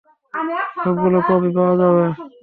[0.77, 2.05] সবগুলোর কপি পাওয়া যাবে?